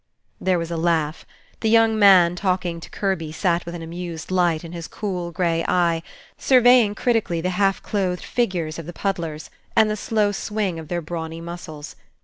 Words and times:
There 0.39 0.57
was 0.57 0.71
a 0.71 0.77
laugh. 0.77 1.27
The 1.59 1.69
young 1.69 1.99
man 1.99 2.35
talking 2.35 2.79
to 2.79 2.89
Kirby 2.89 3.31
sat 3.31 3.67
with 3.67 3.75
an 3.75 3.83
amused 3.83 4.31
light 4.31 4.63
in 4.63 4.71
his 4.71 4.87
cool 4.87 5.29
gray 5.31 5.63
eye, 5.67 6.01
surveying 6.39 6.95
critically 6.95 7.39
the 7.39 7.51
half 7.51 7.83
clothed 7.83 8.23
figures 8.23 8.79
of 8.79 8.87
the 8.87 8.93
puddlers, 8.93 9.51
and 9.75 9.91
the 9.91 9.95
slow 9.95 10.31
swing 10.31 10.79
of 10.79 10.87
their 10.87 11.03
brawny 11.03 11.39
muscles. 11.39 11.95